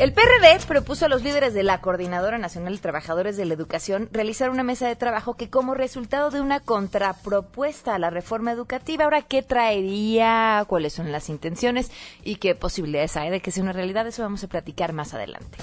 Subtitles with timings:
[0.00, 4.08] El PRD propuso a los líderes de la Coordinadora Nacional de Trabajadores de la Educación
[4.10, 9.04] realizar una mesa de trabajo que como resultado de una contrapropuesta a la reforma educativa,
[9.04, 11.90] ahora qué traería, cuáles son las intenciones
[12.24, 15.58] y qué posibilidades hay de que sea una realidad, eso vamos a platicar más adelante.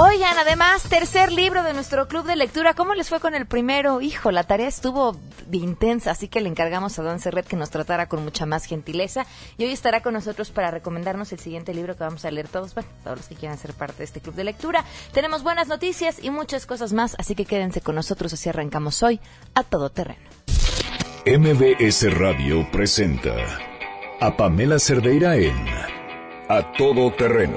[0.00, 2.72] Oigan, además, tercer libro de nuestro club de lectura.
[2.72, 4.00] ¿Cómo les fue con el primero?
[4.00, 5.16] Hijo, la tarea estuvo
[5.50, 9.26] intensa, así que le encargamos a Don Serret que nos tratara con mucha más gentileza.
[9.56, 12.74] Y hoy estará con nosotros para recomendarnos el siguiente libro que vamos a leer todos,
[12.74, 14.84] bueno, todos los que quieran ser parte de este club de lectura.
[15.12, 19.18] Tenemos buenas noticias y muchas cosas más, así que quédense con nosotros, así arrancamos hoy
[19.56, 20.22] a todo terreno.
[21.26, 23.34] MBS Radio presenta
[24.20, 25.56] a Pamela Cerdeira en
[26.48, 27.56] A Todo Terreno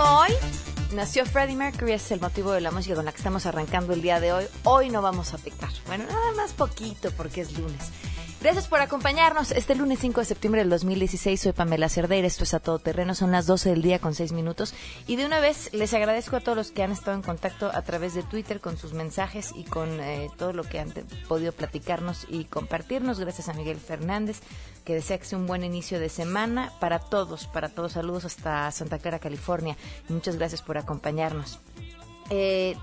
[0.00, 0.30] Hoy
[0.92, 4.02] nació Freddie Mercury, es el motivo de la música con la que estamos arrancando el
[4.02, 4.44] día de hoy.
[4.64, 5.70] Hoy no vamos a pecar.
[5.86, 7.90] Bueno, nada más poquito porque es lunes.
[8.40, 11.38] Gracias por acompañarnos este lunes 5 de septiembre del 2016.
[11.38, 14.32] Soy Pamela Cerdeira, esto es A Todo Terreno, son las 12 del día con 6
[14.32, 14.72] minutos.
[15.06, 17.82] Y de una vez les agradezco a todos los que han estado en contacto a
[17.82, 20.90] través de Twitter con sus mensajes y con eh, todo lo que han
[21.28, 23.20] podido platicarnos y compartirnos.
[23.20, 24.40] Gracias a Miguel Fernández,
[24.86, 27.92] que desea que sea un buen inicio de semana para todos, para todos.
[27.92, 29.76] Saludos hasta Santa Clara, California.
[30.08, 31.58] Muchas gracias por acompañarnos.
[32.30, 32.74] Eh,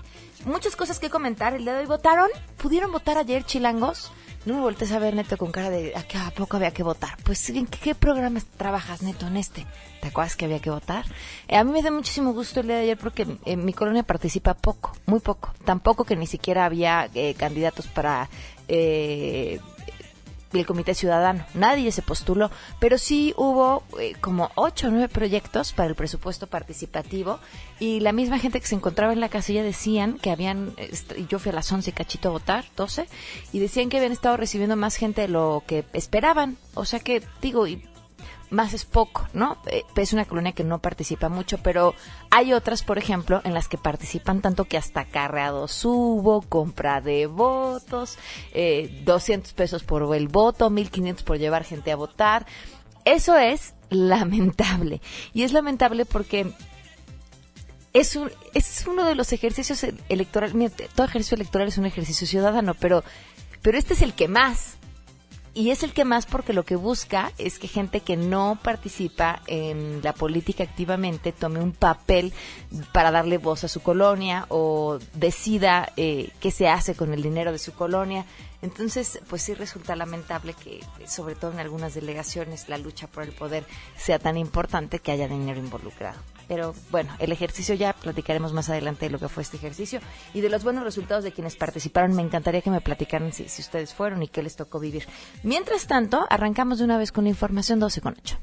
[0.44, 1.54] muchas cosas que comentar.
[1.54, 2.28] El día de hoy votaron.
[2.58, 4.12] ¿Pudieron votar ayer, chilangos?
[4.46, 7.16] No me voltees a ver, Neto, con cara de ¿a, poco había que votar?
[7.24, 9.66] Pues, ¿en qué, programa trabajas, Neto, en este?
[10.00, 11.04] ¿Te acuerdas que había que votar?
[11.48, 14.02] Eh, a mí me da muchísimo gusto el día de ayer porque en mi colonia
[14.04, 15.52] participa poco, muy poco.
[15.64, 18.28] Tampoco que ni siquiera había eh, candidatos para
[20.52, 21.44] eh, el Comité Ciudadano.
[21.54, 22.50] Nadie se postuló,
[22.80, 27.38] pero sí hubo eh, como ocho o nueve proyectos para el presupuesto participativo
[27.78, 30.74] y la misma gente que se encontraba en la casilla decían que habían,
[31.28, 33.06] yo fui a las once cachito a votar, 12,
[33.52, 36.56] y decían que habían estado recibiendo más gente de lo que esperaban.
[36.74, 37.76] O sea que, digo, y
[38.50, 39.58] más es poco, ¿no?
[39.66, 41.94] Eh, es una colonia que no participa mucho, pero
[42.30, 47.26] hay otras, por ejemplo, en las que participan tanto que hasta carreado subo, compra de
[47.26, 48.18] votos,
[48.52, 52.46] eh, 200 pesos por el voto, 1500 por llevar gente a votar.
[53.04, 55.00] Eso es lamentable.
[55.32, 56.52] Y es lamentable porque
[57.92, 60.72] es, un, es uno de los ejercicios electorales.
[60.94, 63.04] todo ejercicio electoral es un ejercicio ciudadano, pero,
[63.62, 64.77] pero este es el que más
[65.58, 69.42] y es el que más porque lo que busca es que gente que no participa
[69.48, 72.32] en la política activamente tome un papel
[72.92, 77.50] para darle voz a su colonia o decida eh, qué se hace con el dinero
[77.50, 78.24] de su colonia.
[78.62, 83.32] Entonces, pues sí resulta lamentable que, sobre todo en algunas delegaciones, la lucha por el
[83.32, 83.64] poder
[83.96, 86.37] sea tan importante que haya dinero involucrado.
[86.48, 90.00] Pero bueno, el ejercicio ya platicaremos más adelante de lo que fue este ejercicio
[90.32, 92.16] y de los buenos resultados de quienes participaron.
[92.16, 95.06] Me encantaría que me platicaran si, ustedes fueron y qué les tocó vivir.
[95.42, 98.38] Mientras tanto, arrancamos de una vez con la información 12 con 8.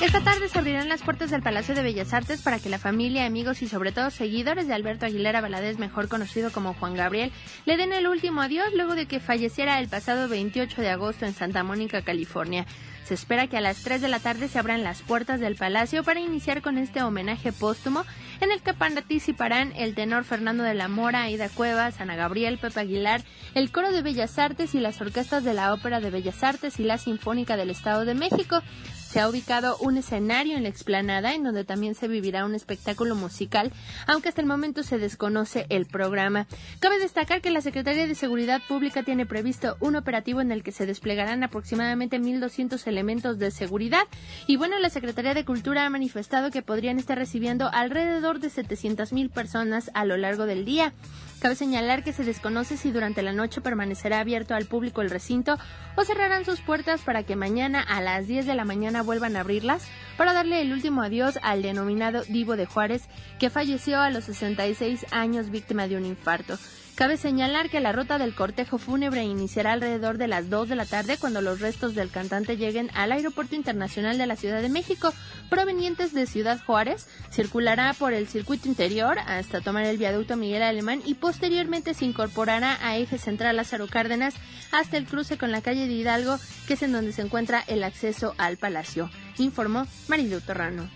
[0.00, 3.26] Esta tarde se abrirán las puertas del Palacio de Bellas Artes para que la familia,
[3.26, 7.32] amigos y sobre todo seguidores de Alberto Aguilera Valadez, mejor conocido como Juan Gabriel,
[7.66, 11.34] le den el último adiós luego de que falleciera el pasado 28 de agosto en
[11.34, 12.64] Santa Mónica, California.
[13.08, 16.04] Se espera que a las 3 de la tarde se abran las puertas del palacio
[16.04, 18.04] para iniciar con este homenaje póstumo
[18.42, 22.80] en el que participarán el tenor Fernando de la Mora, Aida Cuevas, Ana Gabriel, Pepe
[22.80, 23.22] Aguilar,
[23.54, 26.84] el Coro de Bellas Artes y las orquestas de la Ópera de Bellas Artes y
[26.84, 28.60] la Sinfónica del Estado de México.
[29.08, 33.14] Se ha ubicado un escenario en la explanada en donde también se vivirá un espectáculo
[33.14, 33.72] musical,
[34.06, 36.46] aunque hasta el momento se desconoce el programa.
[36.78, 40.72] Cabe destacar que la Secretaría de Seguridad Pública tiene previsto un operativo en el que
[40.72, 44.02] se desplegarán aproximadamente 1.200 elementos de seguridad
[44.46, 49.30] y bueno, la Secretaría de Cultura ha manifestado que podrían estar recibiendo alrededor de 700.000
[49.30, 50.92] personas a lo largo del día.
[51.40, 55.56] Cabe señalar que se desconoce si durante la noche permanecerá abierto al público el recinto
[55.94, 59.40] o cerrarán sus puertas para que mañana a las 10 de la mañana vuelvan a
[59.40, 59.86] abrirlas
[60.16, 63.04] para darle el último adiós al denominado Divo de Juárez
[63.38, 66.58] que falleció a los 66 años víctima de un infarto.
[66.98, 70.84] Cabe señalar que la ruta del cortejo fúnebre iniciará alrededor de las 2 de la
[70.84, 75.14] tarde cuando los restos del cantante lleguen al Aeropuerto Internacional de la Ciudad de México,
[75.48, 77.06] provenientes de Ciudad Juárez.
[77.30, 82.76] Circulará por el circuito interior hasta tomar el viaducto Miguel Alemán y posteriormente se incorporará
[82.82, 84.34] a Eje Central Lázaro Cárdenas
[84.72, 86.36] hasta el cruce con la calle de Hidalgo,
[86.66, 89.08] que es en donde se encuentra el acceso al palacio,
[89.38, 90.90] informó Marilu Torrano.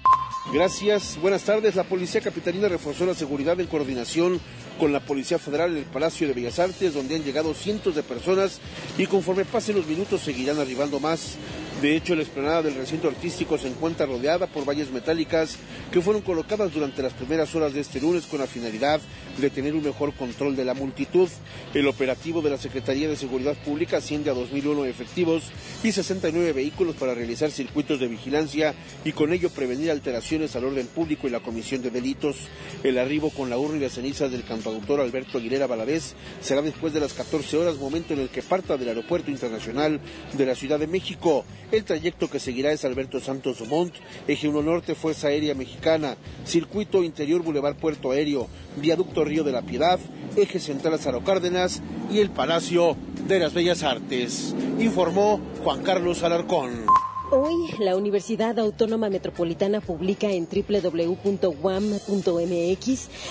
[0.50, 1.18] Gracias.
[1.20, 1.76] Buenas tardes.
[1.76, 4.40] La Policía Capitalina reforzó la seguridad en coordinación
[4.78, 8.02] con la Policía Federal en el Palacio de Bellas Artes, donde han llegado cientos de
[8.02, 8.60] personas
[8.98, 11.36] y conforme pasen los minutos seguirán arribando más.
[11.82, 15.56] De hecho, la explanada del recinto artístico se encuentra rodeada por vallas metálicas
[15.90, 19.00] que fueron colocadas durante las primeras horas de este lunes con la finalidad
[19.36, 21.28] de tener un mejor control de la multitud.
[21.74, 25.50] El operativo de la Secretaría de Seguridad Pública asciende a 2.001 efectivos
[25.82, 30.86] y 69 vehículos para realizar circuitos de vigilancia y con ello prevenir alteraciones al orden
[30.86, 32.36] público y la comisión de delitos.
[32.84, 36.92] El arribo con la urna y las cenizas del cantautor Alberto Aguilera Valadez será después
[36.92, 39.98] de las 14 horas, momento en el que parta del Aeropuerto Internacional
[40.32, 41.44] de la Ciudad de México.
[41.72, 43.94] El trayecto que seguirá es Alberto Santos Dumont,
[44.28, 48.46] Eje 1 Norte, Fuerza Aérea Mexicana, Circuito Interior Boulevard Puerto Aéreo,
[48.76, 49.98] Viaducto Río de la Piedad,
[50.36, 51.80] Eje Central Azaro Cárdenas
[52.12, 52.94] y el Palacio
[53.26, 57.01] de las Bellas Artes, informó Juan Carlos Alarcón.
[57.34, 61.48] Hoy, la Universidad Autónoma Metropolitana publica en www.wam.mx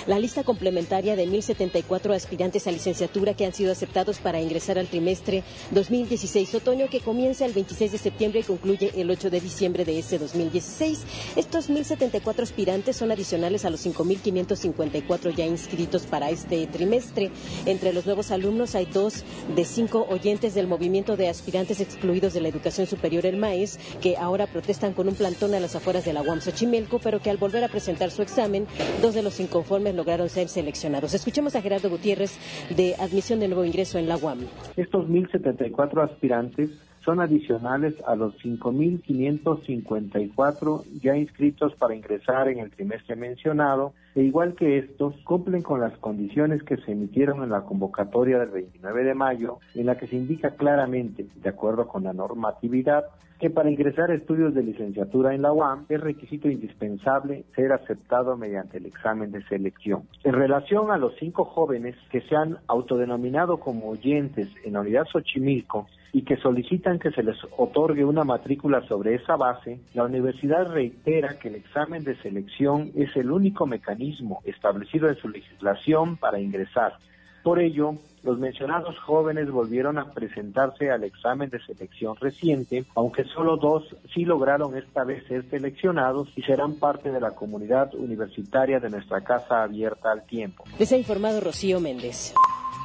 [0.07, 4.87] la lista complementaria de 1.074 aspirantes a licenciatura que han sido aceptados para ingresar al
[4.87, 9.85] trimestre 2016 otoño que comienza el 26 de septiembre y concluye el 8 de diciembre
[9.85, 11.01] de este 2016.
[11.35, 17.29] Estos 1.074 aspirantes son adicionales a los 5.554 ya inscritos para este trimestre.
[17.67, 19.23] Entre los nuevos alumnos hay dos
[19.55, 24.17] de cinco oyentes del movimiento de aspirantes excluidos de la educación superior, el MAES, que
[24.17, 27.37] ahora protestan con un plantón a las afueras de la UAM Xochimilco, pero que al
[27.37, 28.67] volver a presentar su examen,
[29.01, 31.13] dos de los inconformes lograron ser seleccionados.
[31.13, 32.37] Escuchemos a Gerardo Gutiérrez
[32.75, 34.39] de admisión de nuevo ingreso en la UAM.
[34.77, 36.69] Estos 1.074 aspirantes
[37.03, 44.55] son adicionales a los 5.554 ya inscritos para ingresar en el trimestre mencionado, e igual
[44.55, 49.13] que estos, cumplen con las condiciones que se emitieron en la convocatoria del 29 de
[49.13, 53.05] mayo, en la que se indica claramente, de acuerdo con la normatividad,
[53.41, 58.37] que para ingresar a estudios de licenciatura en la UAM es requisito indispensable ser aceptado
[58.37, 60.03] mediante el examen de selección.
[60.23, 65.05] En relación a los cinco jóvenes que se han autodenominado como oyentes en la unidad
[65.11, 70.71] Xochimilco, y que solicitan que se les otorgue una matrícula sobre esa base, la universidad
[70.71, 76.39] reitera que el examen de selección es el único mecanismo establecido en su legislación para
[76.39, 76.97] ingresar.
[77.43, 83.57] Por ello, los mencionados jóvenes volvieron a presentarse al examen de selección reciente, aunque solo
[83.57, 83.83] dos
[84.13, 89.21] sí lograron esta vez ser seleccionados y serán parte de la comunidad universitaria de nuestra
[89.21, 90.65] casa abierta al tiempo.
[90.77, 92.35] Les ha informado Rocío Méndez.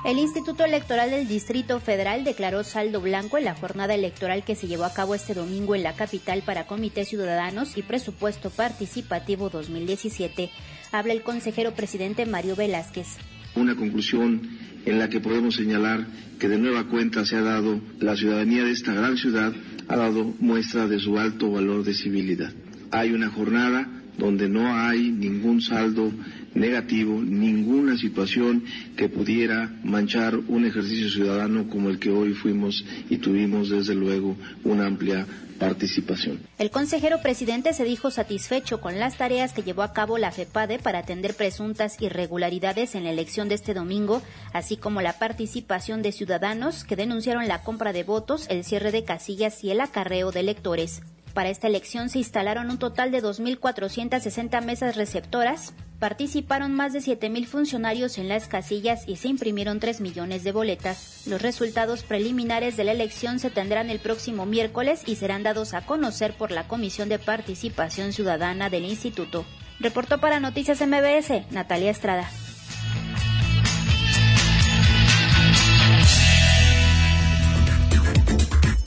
[0.07, 4.69] El Instituto Electoral del Distrito Federal declaró saldo blanco en la jornada electoral que se
[4.69, 10.49] llevó a cabo este domingo en la capital para Comités Ciudadanos y Presupuesto Participativo 2017.
[10.93, 13.17] Habla el consejero presidente Mario Velázquez.
[13.57, 14.43] Una conclusión
[14.85, 16.07] en la que podemos señalar
[16.39, 19.53] que de nueva cuenta se ha dado, la ciudadanía de esta gran ciudad
[19.89, 22.53] ha dado muestra de su alto valor de civilidad.
[22.93, 26.13] Hay una jornada donde no hay ningún saldo
[26.55, 28.65] negativo, ninguna situación
[28.97, 34.37] que pudiera manchar un ejercicio ciudadano como el que hoy fuimos y tuvimos desde luego
[34.65, 35.27] una amplia
[35.59, 36.41] participación.
[36.59, 40.79] El consejero presidente se dijo satisfecho con las tareas que llevó a cabo la FEPADE
[40.79, 44.23] para atender presuntas irregularidades en la elección de este domingo,
[44.53, 49.05] así como la participación de ciudadanos que denunciaron la compra de votos, el cierre de
[49.05, 51.03] casillas y el acarreo de electores.
[51.37, 57.45] Para esta elección se instalaron un total de 2.460 mesas receptoras, participaron más de 7.000
[57.45, 61.25] funcionarios en las casillas y se imprimieron 3 millones de boletas.
[61.27, 65.83] Los resultados preliminares de la elección se tendrán el próximo miércoles y serán dados a
[65.85, 69.45] conocer por la Comisión de Participación Ciudadana del Instituto.
[69.79, 72.31] Reportó para Noticias MBS, Natalia Estrada.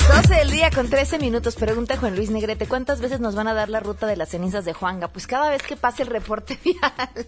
[0.09, 1.55] 12 del día con 13 minutos.
[1.55, 4.65] Pregunta Juan Luis Negrete, ¿cuántas veces nos van a dar la ruta de las cenizas
[4.65, 5.09] de Juanga?
[5.09, 7.27] Pues cada vez que pase el reporte vial.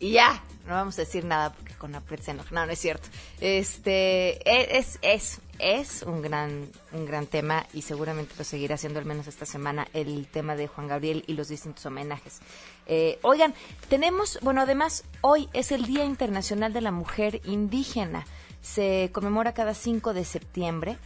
[0.00, 2.52] y ya, no vamos a decir nada porque con la se enoja.
[2.52, 3.08] No, no es cierto.
[3.40, 8.98] Este, e, es, es, es un gran, un gran tema y seguramente lo seguirá haciendo
[8.98, 12.40] al menos esta semana el tema de Juan Gabriel y los distintos homenajes.
[12.86, 13.54] Eh, oigan,
[13.88, 18.26] tenemos, bueno, además, hoy es el Día Internacional de la Mujer Indígena.
[18.62, 20.98] Se conmemora cada 5 de septiembre.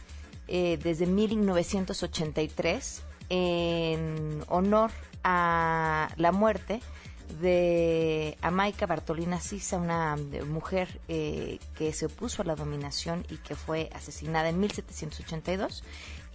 [0.47, 4.91] Eh, desde 1983 en honor
[5.23, 6.81] a la muerte
[7.39, 13.37] de Amaica Bartolina Sisa, una eh, mujer eh, que se opuso a la dominación y
[13.37, 15.83] que fue asesinada en 1782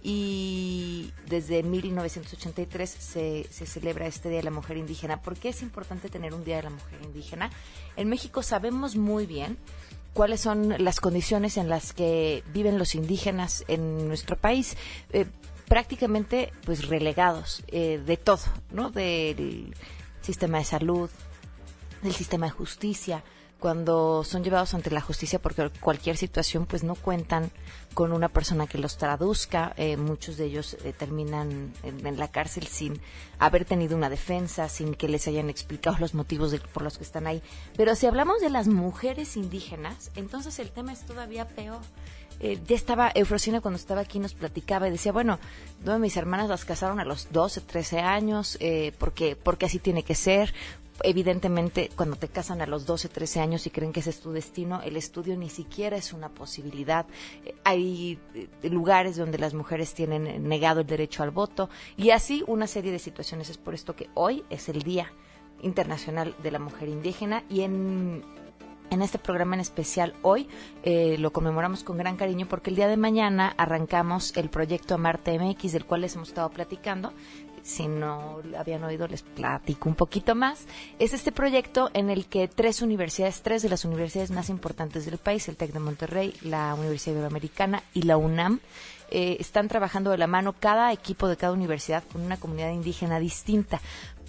[0.01, 5.21] y desde 1983 se, se, celebra este Día de la Mujer Indígena.
[5.21, 7.49] ¿Por qué es importante tener un Día de la Mujer Indígena?
[7.95, 9.57] En México sabemos muy bien
[10.17, 14.75] cuáles son las condiciones en las que viven los indígenas en nuestro país.
[15.13, 15.27] Eh,
[15.67, 18.89] prácticamente pues relegados eh, de todo, ¿no?
[18.89, 19.75] Del
[20.21, 21.11] sistema de salud,
[22.01, 23.23] del sistema de justicia,
[23.59, 27.51] cuando son llevados ante la justicia porque cualquier situación pues no cuentan
[27.93, 32.67] con una persona que los traduzca eh, muchos de ellos eh, terminan en, la cárcel
[32.67, 32.99] sin
[33.39, 37.27] haber tenido una defensa sin que les hayan explicado los motivos por los que están
[37.27, 37.41] ahí
[37.75, 41.81] pero si hablamos de las mujeres indígenas entonces el tema es todavía peor
[42.39, 45.39] eh, ya estaba Eufrosina cuando estaba aquí nos platicaba y decía, bueno,
[45.83, 49.79] dos de mis hermanas las casaron a los 12, 13 años, eh, porque, porque así
[49.79, 50.53] tiene que ser.
[51.03, 54.31] Evidentemente, cuando te casan a los 12, 13 años y creen que ese es tu
[54.31, 57.05] destino, el estudio ni siquiera es una posibilidad.
[57.45, 58.19] Eh, hay
[58.63, 62.99] lugares donde las mujeres tienen negado el derecho al voto y así una serie de
[62.99, 63.49] situaciones.
[63.49, 65.11] Es por esto que hoy es el Día
[65.61, 68.23] Internacional de la Mujer Indígena y en
[68.89, 70.47] en este programa en especial hoy
[70.83, 75.37] eh, lo conmemoramos con gran cariño porque el día de mañana arrancamos el proyecto Amarte
[75.37, 77.11] MX del cual les hemos estado platicando.
[77.67, 80.67] Si no habían oído, les platico un poquito más.
[80.99, 85.17] Es este proyecto en el que tres universidades, tres de las universidades más importantes del
[85.17, 88.61] país, el TEC de Monterrey, la Universidad Iberoamericana y la UNAM,
[89.11, 93.19] eh, están trabajando de la mano cada equipo de cada universidad con una comunidad indígena
[93.19, 93.81] distinta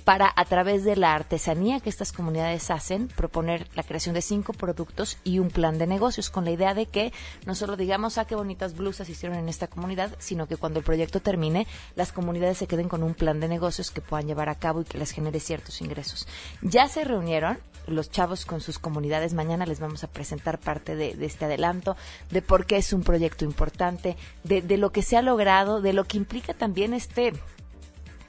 [0.05, 4.53] para, a través de la artesanía que estas comunidades hacen, proponer la creación de cinco
[4.53, 7.13] productos y un plan de negocios, con la idea de que
[7.47, 10.85] no solo digamos, ah, qué bonitas blusas hicieron en esta comunidad, sino que cuando el
[10.85, 14.55] proyecto termine, las comunidades se queden con un plan de negocios que puedan llevar a
[14.55, 16.27] cabo y que les genere ciertos ingresos.
[16.63, 19.35] Ya se reunieron los chavos con sus comunidades.
[19.35, 21.97] Mañana les vamos a presentar parte de, este adelanto,
[22.31, 25.93] de por qué es un proyecto importante, de, de lo que se ha logrado, de
[25.93, 27.33] lo que implica también este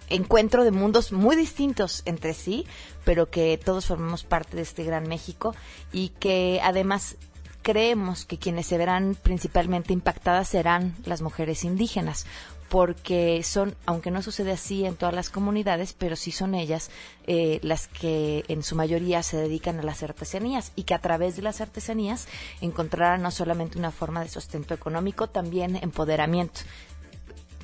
[0.10, 2.66] encuentro de mundos muy distintos entre sí,
[3.06, 5.56] pero que todos formamos parte de este gran México
[5.92, 7.18] y que además
[7.62, 12.25] creemos que quienes se verán principalmente impactadas serán las mujeres indígenas,
[12.70, 16.92] porque son, aunque no sucede así en todas las comunidades, pero sí son ellas
[17.25, 21.36] eh, las que en su mayoría se dedican a las artesanías y que a través
[21.36, 22.28] de las artesanías
[22.62, 26.62] encontrarán no solamente una forma de sustento económico, también empoderamiento.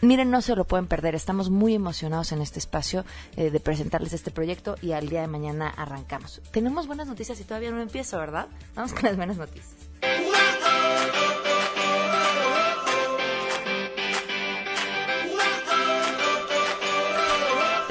[0.05, 1.15] Miren, no se lo pueden perder.
[1.15, 3.05] Estamos muy emocionados en este espacio
[3.37, 6.41] eh, de presentarles este proyecto y al día de mañana arrancamos.
[6.51, 8.47] Tenemos buenas noticias y todavía no empiezo, ¿verdad?
[8.75, 9.84] Vamos con las buenas noticias.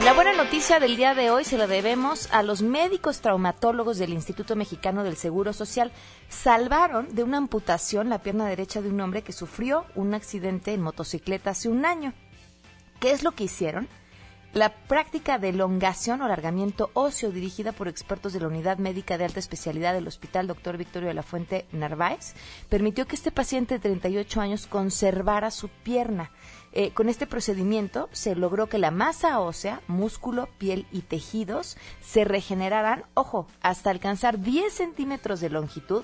[0.04, 4.12] La buena noticia del día de hoy se la debemos a los médicos traumatólogos del
[4.12, 5.92] Instituto Mexicano del Seguro Social.
[6.28, 10.82] Salvaron de una amputación la pierna derecha de un hombre que sufrió un accidente en
[10.82, 12.12] motocicleta hace un año.
[13.00, 13.88] ¿Qué es lo que hicieron?
[14.54, 19.24] La práctica de elongación o alargamiento óseo dirigida por expertos de la Unidad Médica de
[19.24, 20.76] Alta Especialidad del Hospital Dr.
[20.76, 22.34] Victorio de la Fuente Narváez
[22.68, 26.30] permitió que este paciente de 38 años conservara su pierna.
[26.76, 32.24] Eh, con este procedimiento se logró que la masa ósea, músculo, piel y tejidos se
[32.24, 36.02] regeneraran, ojo, hasta alcanzar 10 centímetros de longitud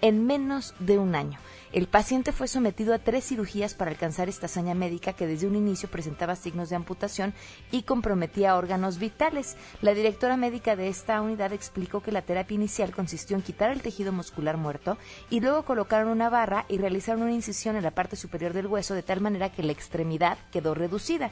[0.00, 1.40] en menos de un año.
[1.72, 5.56] El paciente fue sometido a tres cirugías para alcanzar esta hazaña médica que desde un
[5.56, 7.32] inicio presentaba signos de amputación
[7.70, 9.56] y comprometía órganos vitales.
[9.80, 13.80] La directora médica de esta unidad explicó que la terapia inicial consistió en quitar el
[13.80, 14.98] tejido muscular muerto
[15.30, 18.92] y luego colocaron una barra y realizaron una incisión en la parte superior del hueso
[18.92, 21.30] de tal manera que la extremidad quedó reducida.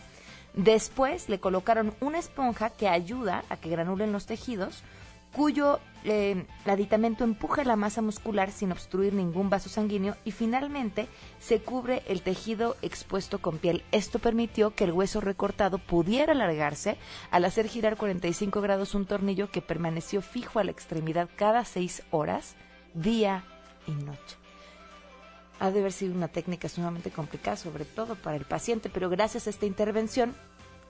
[0.55, 4.83] Después le colocaron una esponja que ayuda a que granulen los tejidos,
[5.33, 11.09] cuyo eh, aditamento empuja la masa muscular sin obstruir ningún vaso sanguíneo y finalmente
[11.39, 13.85] se cubre el tejido expuesto con piel.
[13.93, 16.97] Esto permitió que el hueso recortado pudiera alargarse
[17.31, 22.03] al hacer girar 45 grados un tornillo que permaneció fijo a la extremidad cada seis
[22.11, 22.57] horas,
[22.95, 23.45] día
[23.87, 24.37] y noche.
[25.59, 29.47] Ha de haber sido una técnica sumamente complicada, sobre todo para el paciente, pero gracias
[29.47, 30.35] a esta intervención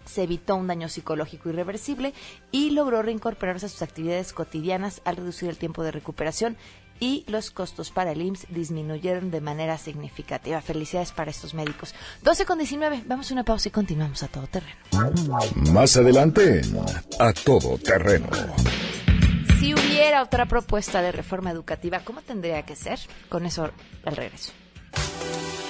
[0.05, 2.15] se evitó un daño psicológico irreversible
[2.51, 6.57] y logró reincorporarse a sus actividades cotidianas al reducir el tiempo de recuperación
[7.01, 10.61] y los costos para el IMSS disminuyeron de manera significativa.
[10.61, 11.95] Felicidades para estos médicos.
[12.23, 14.77] 12 con 19, vamos a una pausa y continuamos a todo terreno.
[15.73, 16.61] Más adelante,
[17.19, 18.29] a todo terreno.
[19.59, 22.99] Si hubiera otra propuesta de reforma educativa, ¿cómo tendría que ser?
[23.29, 23.71] Con eso
[24.05, 24.53] al regreso.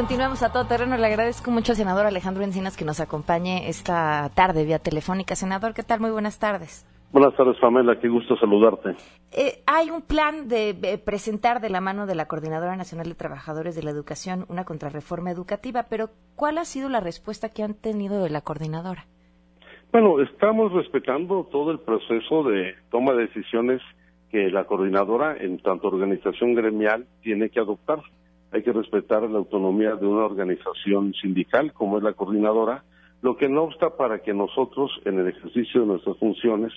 [0.00, 0.96] Continuamos a todo terreno.
[0.96, 5.36] Le agradezco mucho al senador Alejandro Encinas que nos acompañe esta tarde vía telefónica.
[5.36, 6.00] Senador, ¿qué tal?
[6.00, 6.86] Muy buenas tardes.
[7.12, 8.00] Buenas tardes, Pamela.
[8.00, 8.96] Qué gusto saludarte.
[9.30, 13.76] Eh, hay un plan de, presentar de la mano de la Coordinadora Nacional de Trabajadores
[13.76, 18.22] de la Educación una contrarreforma educativa, pero ¿cuál ha sido la respuesta que han tenido
[18.22, 19.04] de la coordinadora?
[19.92, 23.82] Bueno, estamos respetando todo el proceso de toma de decisiones
[24.30, 28.00] que la coordinadora, en tanto organización gremial, tiene que adoptar
[28.52, 32.84] hay que respetar la autonomía de una organización sindical como es la coordinadora,
[33.22, 36.72] lo que no obsta para que nosotros, en el ejercicio de nuestras funciones,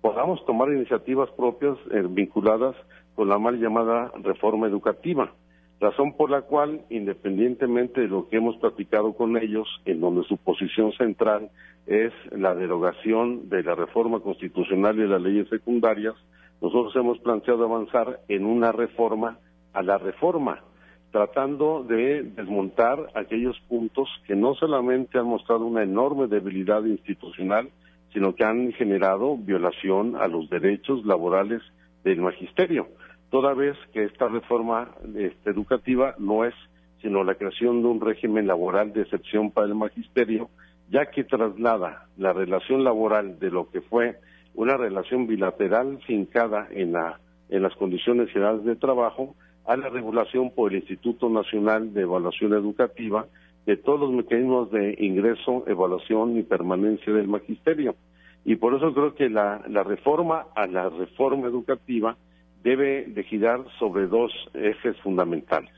[0.00, 2.76] podamos tomar iniciativas propias eh, vinculadas
[3.14, 5.32] con la mal llamada reforma educativa,
[5.80, 10.36] razón por la cual, independientemente de lo que hemos platicado con ellos, en donde su
[10.36, 11.50] posición central
[11.86, 16.14] es la derogación de la reforma constitucional y de las leyes secundarias,
[16.60, 19.38] nosotros hemos planteado avanzar en una reforma
[19.72, 20.62] a la reforma,
[21.10, 27.70] tratando de desmontar aquellos puntos que no solamente han mostrado una enorme debilidad institucional,
[28.12, 31.62] sino que han generado violación a los derechos laborales
[32.04, 32.88] del magisterio,
[33.30, 36.54] toda vez que esta reforma este, educativa no es
[37.00, 40.50] sino la creación de un régimen laboral de excepción para el magisterio,
[40.90, 44.16] ya que traslada la relación laboral de lo que fue
[44.54, 49.36] una relación bilateral fincada en, la, en las condiciones generales de trabajo
[49.68, 53.26] a la regulación por el Instituto Nacional de Evaluación Educativa
[53.66, 57.94] de todos los mecanismos de ingreso, evaluación y permanencia del magisterio.
[58.46, 62.16] Y por eso creo que la, reforma a la reforma educativa
[62.62, 65.70] debe de girar sobre dos ejes fundamentales.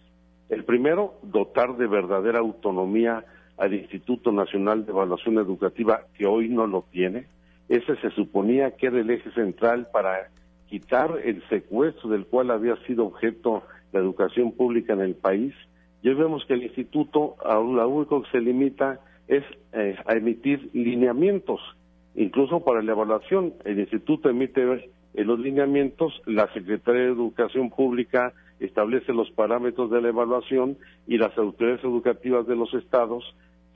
[0.51, 3.25] El primero, dotar de verdadera autonomía
[3.59, 7.27] al Instituto Nacional de Evaluación Educativa, que hoy no lo tiene.
[7.69, 10.29] Ese se suponía que era el eje central para
[10.69, 15.55] quitar el secuestro del cual había sido objeto la educación pública en el país,
[16.03, 20.71] ya vemos que el instituto a lo único que se limita es eh, a emitir
[20.73, 21.61] lineamientos,
[22.15, 23.55] incluso para la evaluación.
[23.65, 30.03] El instituto emite eh, los lineamientos, la Secretaría de Educación Pública establece los parámetros de
[30.03, 30.77] la evaluación
[31.07, 33.25] y las autoridades educativas de los estados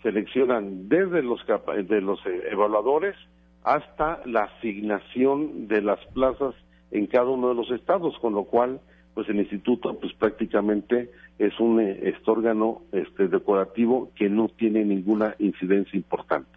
[0.02, 3.16] seleccionan desde los, de los eh, evaluadores
[3.62, 6.54] hasta la asignación de las plazas
[6.90, 8.80] en cada uno de los estados, con lo cual
[9.14, 14.84] pues el instituto pues prácticamente es un eh, este órgano este decorativo que no tiene
[14.84, 16.50] ninguna incidencia importante.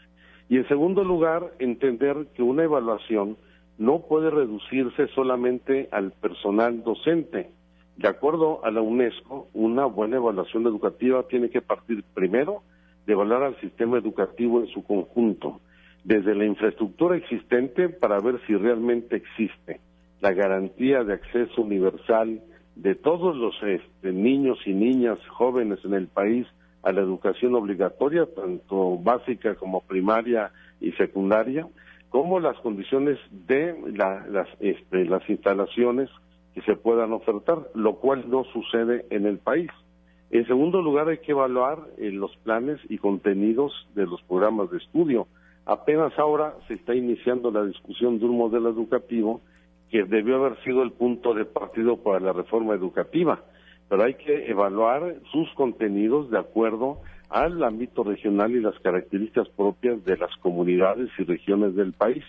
[0.49, 3.37] Y en segundo lugar, entender que una evaluación
[3.77, 7.51] no puede reducirse solamente al personal docente.
[7.97, 12.63] De acuerdo a la UNESCO, una buena evaluación educativa tiene que partir primero
[13.05, 15.59] de evaluar al sistema educativo en su conjunto,
[16.03, 19.79] desde la infraestructura existente para ver si realmente existe,
[20.21, 22.41] la garantía de acceso universal
[22.75, 26.45] de todos los este, niños y niñas jóvenes en el país
[26.83, 31.67] a la educación obligatoria, tanto básica como primaria y secundaria,
[32.09, 36.09] como las condiciones de las, este, las instalaciones
[36.53, 39.69] que se puedan ofertar, lo cual no sucede en el país.
[40.29, 44.77] En segundo lugar, hay que evaluar eh, los planes y contenidos de los programas de
[44.77, 45.27] estudio.
[45.65, 49.41] Apenas ahora se está iniciando la discusión de un modelo educativo
[49.89, 53.41] que debió haber sido el punto de partido para la reforma educativa,
[53.89, 60.03] pero hay que evaluar sus contenidos de acuerdo al ámbito regional y las características propias
[60.05, 62.23] de las comunidades y regiones del país.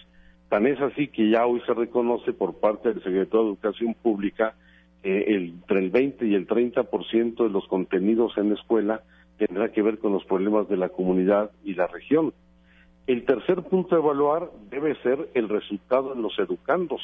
[0.49, 4.55] Tan es así que ya hoy se reconoce por parte del secretario de Educación Pública
[5.03, 9.03] que entre el 20 y el 30% de los contenidos en la escuela
[9.37, 12.33] tendrá que ver con los problemas de la comunidad y la región.
[13.07, 17.01] El tercer punto a evaluar debe ser el resultado en los educandos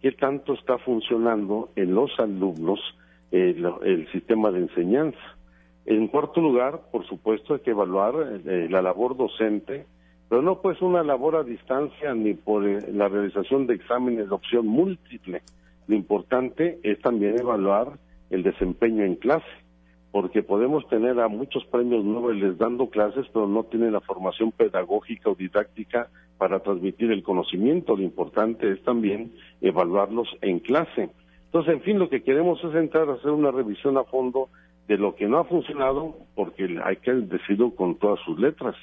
[0.00, 2.80] qué tanto está funcionando en los alumnos
[3.30, 5.18] el, sistema de enseñanza.
[5.86, 9.86] En cuarto lugar, por supuesto, hay que evaluar eh, la labor docente,
[10.28, 14.34] pero no pues una labor a distancia ni por eh, la realización de exámenes de
[14.34, 15.42] opción múltiple.
[15.86, 17.92] Lo importante es también evaluar
[18.30, 19.46] el desempeño en clase,
[20.12, 25.30] porque podemos tener a muchos premios Nobel dando clases, pero no tienen la formación pedagógica
[25.30, 26.08] o didáctica
[26.40, 27.94] para transmitir el conocimiento.
[27.94, 31.10] Lo importante es también evaluarlos en clase.
[31.44, 34.48] Entonces, en fin, lo que queremos es entrar a hacer una revisión a fondo
[34.88, 38.74] de lo que no ha funcionado, porque hay que decirlo con todas sus letras.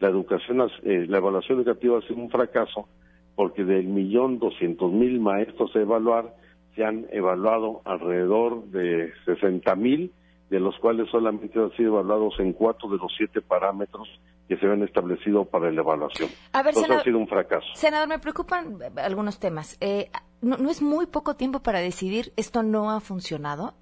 [0.00, 2.88] La educación, eh, la evaluación educativa ha sido un fracaso,
[3.36, 6.34] porque del millón doscientos mil maestros a evaluar,
[6.74, 10.12] se han evaluado alrededor de sesenta mil,
[10.48, 14.08] de los cuales solamente han sido evaluados en cuatro de los siete parámetros
[14.52, 16.28] que se habían establecido para la evaluación.
[16.52, 17.66] A ver, Entonces ha sido un fracaso.
[17.74, 19.78] Senador, me preocupan algunos temas.
[19.80, 20.10] Eh,
[20.42, 23.72] ¿no, es muy poco tiempo para decidir esto no ha funcionado?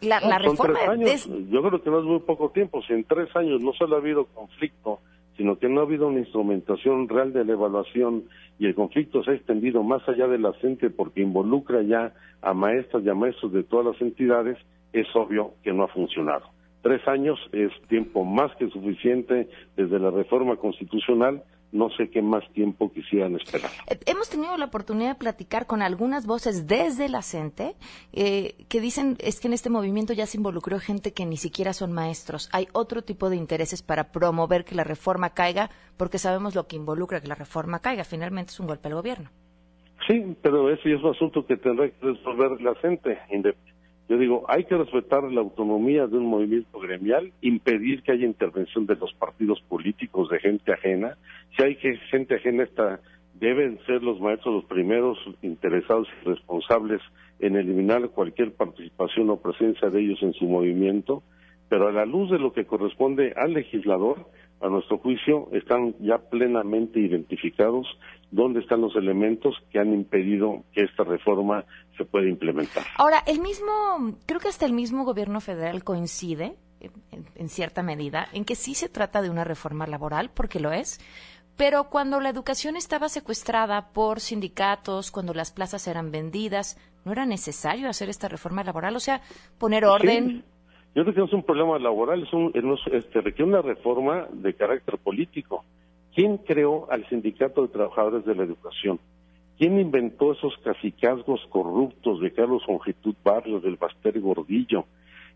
[0.00, 1.28] La, reforma años.
[1.50, 2.80] Yo creo que no es muy poco tiempo.
[2.82, 5.00] Si en tres años no solo ha habido conflicto,
[5.36, 8.24] sino que no ha habido una instrumentación real de la evaluación
[8.58, 12.54] y el conflicto se ha extendido más allá de la gente porque involucra ya a
[12.54, 14.56] maestras y a maestros de todas las entidades,
[14.94, 16.55] es obvio que no ha funcionado.
[16.82, 22.48] Tres años es tiempo más que suficiente desde la reforma constitucional no sé qué más
[22.52, 23.70] tiempo quisieran esperar.
[23.88, 27.74] Eh, hemos tenido la oportunidad de platicar con algunas voces desde la CENTE
[28.12, 31.72] eh, que dicen es que en este movimiento ya se involucró gente que ni siquiera
[31.72, 32.48] son maestros.
[32.52, 36.76] Hay otro tipo de intereses para promover que la reforma caiga porque sabemos lo que
[36.76, 38.04] involucra que la reforma caiga.
[38.04, 39.30] Finalmente es un golpe al gobierno.
[40.06, 43.18] Sí, pero ese es un asunto que tendrá que resolver la CENTE,
[44.08, 48.86] yo digo, hay que respetar la autonomía de un movimiento gremial, impedir que haya intervención
[48.86, 51.16] de los partidos políticos de gente ajena.
[51.56, 53.00] Si hay que gente ajena, está,
[53.34, 57.00] deben ser los maestros los primeros interesados y responsables
[57.40, 61.24] en eliminar cualquier participación o presencia de ellos en su movimiento.
[61.68, 64.26] Pero a la luz de lo que corresponde al legislador,
[64.60, 67.86] a nuestro juicio, están ya plenamente identificados
[68.30, 71.64] dónde están los elementos que han impedido que esta reforma
[71.96, 72.84] se pueda implementar.
[72.96, 76.56] Ahora, el mismo, creo que hasta el mismo gobierno federal coincide,
[77.34, 81.00] en, cierta medida, en que sí se trata de una reforma laboral, porque lo es,
[81.56, 87.24] pero cuando la educación estaba secuestrada por sindicatos, cuando las plazas eran vendidas, ¿no era
[87.24, 88.94] necesario hacer esta reforma laboral?
[88.94, 89.22] O sea,
[89.58, 90.44] poner orden.
[90.96, 92.50] Yo creo que no es un problema laboral, es un,
[92.90, 95.62] este, requiere una reforma de carácter político.
[96.14, 98.98] ¿Quién creó al Sindicato de Trabajadores de la Educación?
[99.58, 104.86] ¿Quién inventó esos cacicazgos corruptos de Carlos Longitud Barrios, del Baster Gordillo?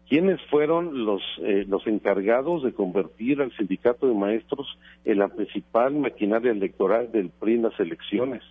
[0.09, 4.67] ¿Quiénes fueron los, eh, los encargados de convertir al sindicato de maestros
[5.05, 8.43] en la principal maquinaria electoral del PRI en las elecciones?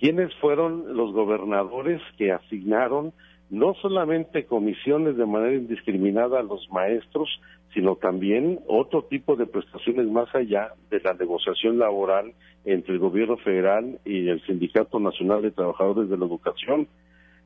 [0.00, 3.12] ¿Quiénes fueron los gobernadores que asignaron
[3.50, 7.28] no solamente comisiones de manera indiscriminada a los maestros,
[7.74, 12.32] sino también otro tipo de prestaciones más allá de la negociación laboral
[12.64, 16.88] entre el gobierno federal y el Sindicato Nacional de Trabajadores de la Educación.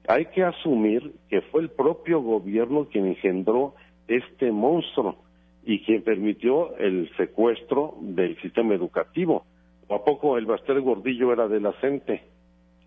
[0.07, 3.75] Hay que asumir que fue el propio gobierno quien engendró
[4.07, 5.17] este monstruo
[5.65, 9.45] y quien permitió el secuestro del sistema educativo.
[9.89, 12.34] ¿O a poco el Baster Gordillo era de la CENTE?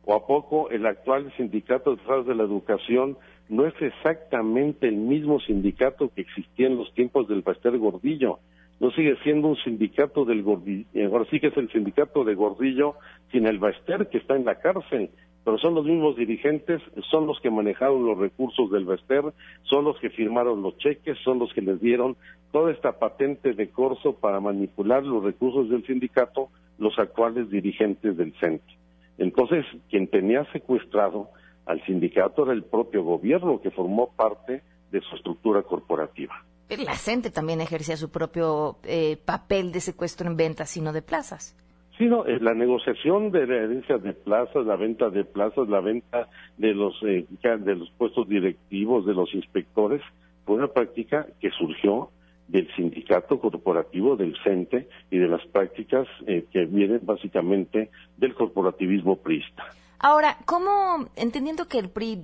[0.10, 3.18] ¿O a poco el actual sindicato de la educación
[3.50, 8.40] no es exactamente el mismo sindicato que existía en los tiempos del Pastel Gordillo?
[8.80, 12.36] No sigue siendo un sindicato del Gordillo, eh, ahora sí que es el sindicato de
[12.36, 12.96] Gordillo
[13.34, 15.10] sin el Baster que está en la cárcel,
[15.44, 19.26] pero son los mismos dirigentes, son los que manejaron los recursos del Baster,
[19.64, 22.16] son los que firmaron los cheques, son los que les dieron
[22.54, 26.48] toda esta patente de corso para manipular los recursos del sindicato,
[26.80, 28.77] los actuales dirigentes del centro.
[29.18, 31.30] Entonces, quien tenía secuestrado
[31.66, 36.44] al sindicato era el propio gobierno que formó parte de su estructura corporativa.
[36.70, 41.56] La gente también ejercía su propio eh, papel de secuestro en ventas, sino de plazas.
[41.98, 45.80] Sí, no, eh, la negociación de la herencia de plazas, la venta de plazas, la
[45.80, 46.28] venta
[46.58, 50.02] de los, eh, de los puestos directivos, de los inspectores,
[50.46, 52.12] fue una práctica que surgió
[52.48, 59.18] del sindicato corporativo del CENTE y de las prácticas eh, que vienen básicamente del corporativismo
[59.18, 59.66] priista.
[60.00, 62.24] Ahora, ¿cómo, entendiendo que el PRI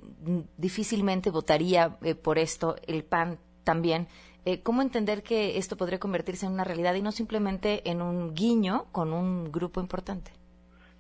[0.57, 4.07] difícilmente votaría eh, por esto, el PAN también,
[4.45, 8.35] eh, ¿cómo entender que esto podría convertirse en una realidad y no simplemente en un
[8.35, 10.31] guiño con un grupo importante?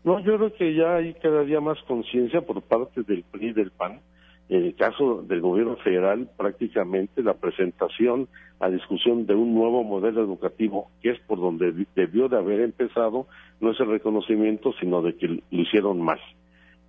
[0.03, 3.53] No, yo creo que ya hay cada día más conciencia por parte del PRI y
[3.53, 4.01] del PAN
[4.49, 8.27] en el caso del gobierno federal, prácticamente la presentación
[8.59, 13.27] a discusión de un nuevo modelo educativo, que es por donde debió de haber empezado,
[13.59, 16.19] no es el reconocimiento, sino de que lo hicieron mal.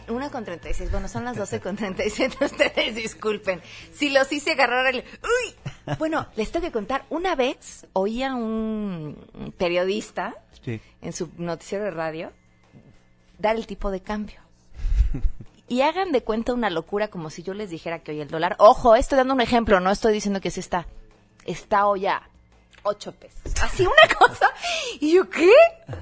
[0.07, 0.91] Una con 36.
[0.91, 2.45] Bueno, son las 12 con 37.
[2.45, 3.61] Ustedes disculpen.
[3.93, 5.03] Si los hice agarrar el...
[5.23, 5.95] ¡Uy!
[5.97, 7.05] Bueno, les tengo que contar.
[7.09, 10.35] Una vez oí a un periodista
[11.01, 12.31] en su noticiero de radio
[13.37, 14.39] dar el tipo de cambio.
[15.67, 18.55] Y hagan de cuenta una locura como si yo les dijera que hoy el dólar...
[18.59, 20.85] Ojo, estoy dando un ejemplo, no estoy diciendo que sí está.
[21.45, 22.29] Está hoy a
[22.83, 23.41] 8 pesos.
[23.63, 24.47] Así una cosa.
[24.99, 25.51] Y yo, ¿qué?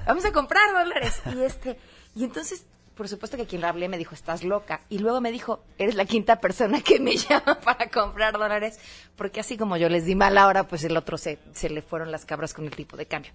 [0.06, 1.22] Vamos a comprar dólares.
[1.34, 1.78] Y este...
[2.14, 4.80] Y entonces por supuesto que quien le hablé me dijo, estás loca.
[4.88, 8.78] Y luego me dijo, eres la quinta persona que me llama para comprar dólares,
[9.16, 12.12] porque así como yo les di mal ahora, pues el otro se, se le fueron
[12.12, 13.32] las cabras con el tipo de cambio.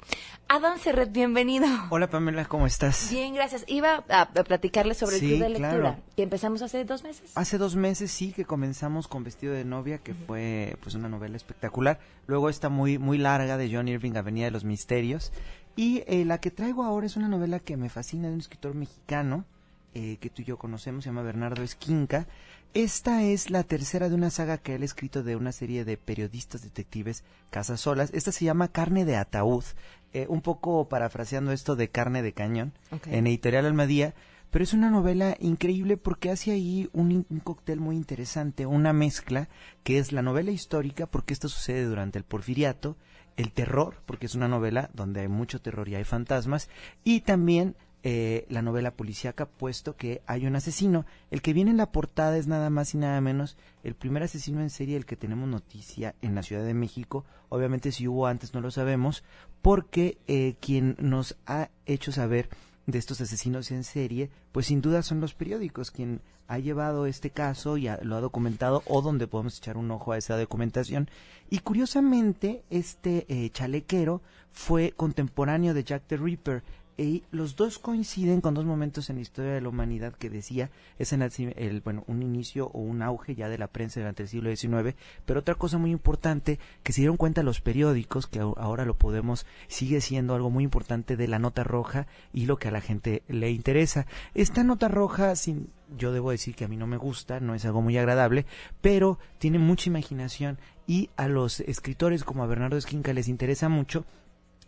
[0.48, 1.68] Adán Serret, bienvenido.
[1.90, 3.10] Hola Pamela, ¿cómo estás?
[3.12, 3.66] Bien, gracias.
[3.68, 7.32] Iba a, a platicarles sobre el club de lectura, que empezamos hace dos meses.
[7.36, 11.36] Hace dos meses sí que comenzamos con Vestido de Novia, que fue pues una novela
[11.36, 12.00] espectacular.
[12.28, 15.32] Luego está muy, muy larga de John Irving, Avenida de los Misterios.
[15.80, 18.76] Y eh, la que traigo ahora es una novela que me fascina de un escritor
[18.76, 19.46] mexicano
[19.94, 22.28] eh, que tú y yo conocemos, se llama Bernardo Esquinca.
[22.74, 25.96] Esta es la tercera de una saga que él ha escrito de una serie de
[25.96, 28.12] periodistas detectives casasolas.
[28.14, 29.64] Esta se llama Carne de Ataúd,
[30.12, 32.74] eh, un poco parafraseando esto de Carne de Cañón,
[33.06, 34.16] en Editorial Almadía.
[34.52, 39.48] Pero es una novela increíble porque hace ahí un, un, cóctel muy interesante, una mezcla
[39.84, 42.98] que es la novela histórica, porque esto sucede durante el porfiriato,
[43.38, 46.70] el terror, porque es una novela donde hay mucho terror y hay fantasmas,
[47.04, 51.06] y también eh, la novela policíaca, puesto que hay un asesino.
[51.32, 54.62] El que viene en la portada es nada más y nada menos el primer asesino
[54.62, 57.26] en serie del que tenemos noticia en la Ciudad de México.
[57.50, 59.24] Obviamente si hubo antes no lo sabemos,
[59.62, 62.50] porque eh, quien nos ha hecho saber
[62.92, 67.30] de estos asesinos en serie, pues sin duda son los periódicos quien ha llevado este
[67.30, 71.10] caso y lo ha documentado o donde podemos echar un ojo a esa documentación.
[71.50, 74.22] Y curiosamente, este eh, chalequero
[74.52, 76.64] fue contemporáneo de Jack the Ripper.
[77.00, 80.70] Y los dos coinciden con dos momentos en la historia de la humanidad que decía
[80.98, 84.28] es en el, bueno un inicio o un auge ya de la prensa durante el
[84.28, 88.84] siglo XIX pero otra cosa muy importante que se dieron cuenta los periódicos que ahora
[88.84, 92.72] lo podemos sigue siendo algo muy importante de la nota roja y lo que a
[92.72, 94.06] la gente le interesa.
[94.34, 97.64] Esta nota roja sin yo debo decir que a mí no me gusta no es
[97.64, 98.46] algo muy agradable
[98.82, 104.06] pero tiene mucha imaginación y a los escritores como a Bernardo Esquinca les interesa mucho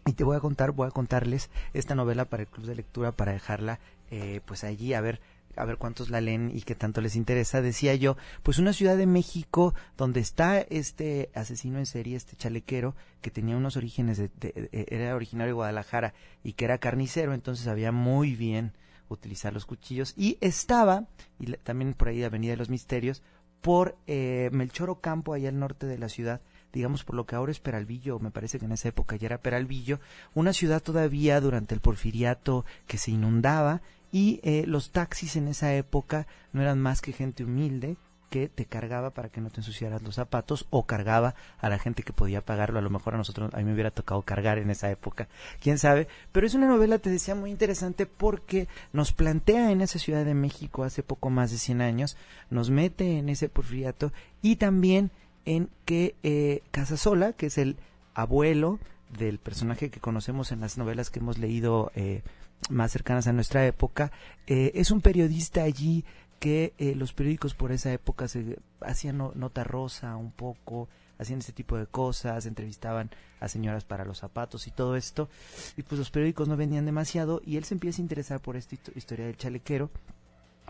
[0.05, 3.11] y te voy a contar, voy a contarles esta novela para el club de lectura
[3.11, 5.21] para dejarla eh, pues allí a ver
[5.55, 7.61] a ver cuántos la leen y qué tanto les interesa.
[7.61, 12.95] Decía yo, pues una ciudad de México donde está este asesino en serie, este chalequero,
[13.21, 14.31] que tenía unos orígenes, de,
[14.71, 18.73] era originario de Guadalajara y que era carnicero, entonces sabía muy bien
[19.09, 20.13] utilizar los cuchillos.
[20.15, 21.07] Y estaba,
[21.39, 23.21] y también por ahí de Avenida de los Misterios,
[23.61, 26.41] por eh, Melchor Ocampo, allá al norte de la ciudad,
[26.73, 29.41] digamos por lo que ahora es Peralvillo, me parece que en esa época ya era
[29.41, 29.99] Peralvillo,
[30.33, 33.81] una ciudad todavía durante el porfiriato que se inundaba
[34.11, 37.97] y eh, los taxis en esa época no eran más que gente humilde
[38.31, 42.01] que te cargaba para que no te ensuciaras los zapatos o cargaba a la gente
[42.01, 42.79] que podía pagarlo.
[42.79, 45.27] A lo mejor a nosotros, a mí me hubiera tocado cargar en esa época,
[45.59, 46.07] quién sabe.
[46.31, 50.33] Pero es una novela, te decía, muy interesante porque nos plantea en esa Ciudad de
[50.33, 52.15] México hace poco más de 100 años,
[52.49, 55.11] nos mete en ese porfiriato y también
[55.45, 57.77] en que eh, Casasola, que es el
[58.13, 58.79] abuelo
[59.17, 62.23] del personaje que conocemos en las novelas que hemos leído eh,
[62.69, 64.11] más cercanas a nuestra época,
[64.47, 66.05] eh, es un periodista allí
[66.39, 71.53] que eh, los periódicos por esa época se hacían nota rosa un poco, hacían ese
[71.53, 75.29] tipo de cosas, entrevistaban a señoras para los zapatos y todo esto,
[75.77, 78.75] y pues los periódicos no vendían demasiado y él se empieza a interesar por esta
[78.95, 79.91] historia del chalequero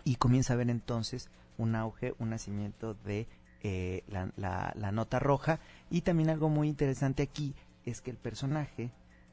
[0.04, 3.26] y comienza a ver entonces un auge, un nacimiento de
[3.62, 8.90] eh, la, la nota roja y también algo muy interesante aquí es que el personaje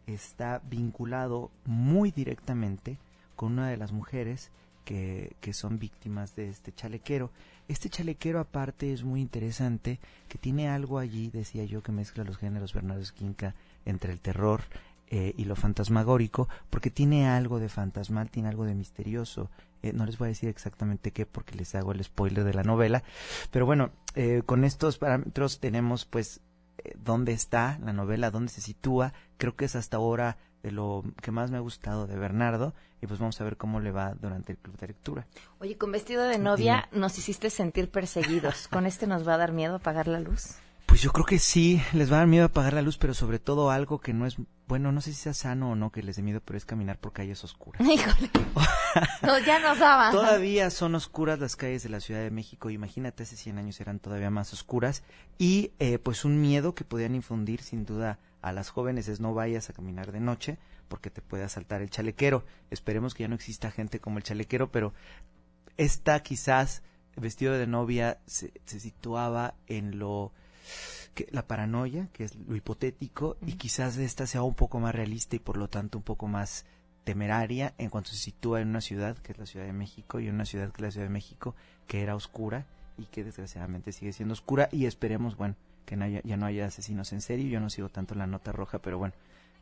[0.08, 2.98] está vinculado muy directamente
[3.36, 4.52] con una de las mujeres
[4.86, 7.32] que, que, son víctimas de este chalequero.
[7.68, 12.38] Este chalequero aparte es muy interesante, que tiene algo allí, decía yo, que mezcla los
[12.38, 13.54] géneros Bernardo Esquinca
[13.86, 14.64] entre el terror
[15.12, 19.50] eh, y lo fantasmagórico, porque tiene algo de fantasmal, tiene algo de misterioso.
[19.82, 22.64] Eh, no les voy a decir exactamente qué, porque les hago el spoiler de la
[22.64, 23.04] novela.
[23.52, 26.42] Pero bueno, eh, con estos parámetros tenemos pues
[26.96, 29.14] dónde está la novela, dónde se sitúa.
[29.38, 33.08] Creo que es hasta ahora de lo que más me ha gustado de Bernardo y
[33.08, 35.28] pues vamos a ver cómo le va durante el club de lectura.
[35.60, 38.68] Oye, con vestido de novia nos hiciste sentir perseguidos.
[38.68, 40.58] ¿Con este nos va a dar miedo apagar la luz?
[40.90, 43.38] Pues yo creo que sí, les va a dar miedo apagar la luz, pero sobre
[43.38, 46.16] todo algo que no es, bueno, no sé si sea sano o no que les
[46.16, 47.80] dé miedo, pero es caminar por calles oscuras.
[47.88, 48.32] Híjole.
[49.22, 50.10] no, ya nos daba.
[50.10, 54.00] Todavía son oscuras las calles de la Ciudad de México, imagínate, hace 100 años eran
[54.00, 55.04] todavía más oscuras,
[55.38, 59.36] y eh, pues un miedo que podían infundir sin duda a las jóvenes es no
[59.36, 62.46] vayas a caminar de noche porque te puede asaltar el chalequero.
[62.72, 64.94] Esperemos que ya no exista gente como el chalequero, pero
[65.78, 66.82] esta quizás
[67.16, 70.34] vestido de novia se, se situaba en lo
[71.14, 75.36] que la paranoia, que es lo hipotético, y quizás esta sea un poco más realista
[75.36, 76.66] y por lo tanto un poco más
[77.04, 80.28] temeraria en cuanto se sitúa en una ciudad que es la Ciudad de México y
[80.28, 81.56] en una ciudad que es la Ciudad de México
[81.88, 82.66] que era oscura
[82.98, 85.56] y que desgraciadamente sigue siendo oscura y esperemos, bueno,
[85.86, 87.48] que ya no haya asesinos en serio.
[87.48, 89.14] Yo no sigo tanto la nota roja, pero bueno,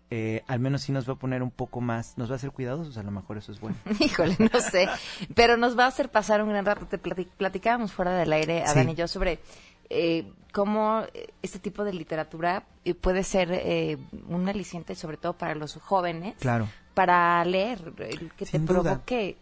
[0.10, 2.52] eh, al menos sí nos va a poner un poco más, nos va a hacer
[2.52, 3.78] cuidadosos, a lo mejor eso es bueno.
[4.00, 4.90] Híjole, no sé,
[5.36, 6.86] pero nos va a hacer pasar un gran rato.
[6.86, 9.40] Te platicábamos fuera del aire, Adán y yo, sobre
[9.90, 11.04] eh, cómo
[11.42, 13.98] este tipo de literatura eh, puede ser eh,
[14.28, 16.68] un aliciente, sobre todo para los jóvenes, claro.
[16.94, 17.94] para leer,
[18.36, 19.38] que te provoque